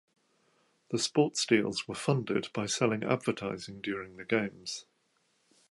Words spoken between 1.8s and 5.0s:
were funded by selling advertising during the games.